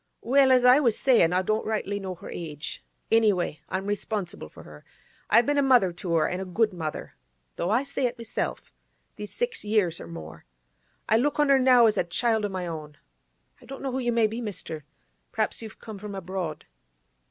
'Well, 0.23 0.51
as 0.51 0.65
I 0.65 0.79
was 0.79 0.97
sayin', 0.97 1.31
I 1.31 1.43
don't 1.43 1.63
rightly 1.63 1.99
know 1.99 2.15
her 2.15 2.31
age. 2.31 2.83
Any 3.11 3.31
way, 3.31 3.59
I'm 3.69 3.85
responsible 3.85 4.49
for 4.49 4.63
her. 4.63 4.83
I've 5.29 5.45
been 5.45 5.59
a 5.59 5.61
mother 5.61 5.93
to 5.93 6.15
her, 6.15 6.27
an' 6.27 6.39
a 6.39 6.43
good 6.45 6.73
mother—though 6.73 7.69
I 7.69 7.83
say 7.83 8.07
it 8.07 8.17
myself—these 8.17 9.31
six 9.31 9.63
years 9.63 10.01
or 10.01 10.07
more. 10.07 10.45
I 11.07 11.17
look 11.17 11.39
on 11.39 11.49
her 11.49 11.59
now 11.59 11.85
as 11.85 11.99
a 11.99 12.03
child 12.03 12.45
o' 12.45 12.49
my 12.49 12.65
own. 12.65 12.97
I 13.61 13.65
don't 13.67 13.83
know 13.83 13.91
who 13.91 13.99
you 13.99 14.11
may 14.11 14.25
be, 14.25 14.41
mister. 14.41 14.85
P'r'aps 15.33 15.61
you've 15.61 15.77
come 15.79 15.99
from 15.99 16.15
abroad? 16.15 16.65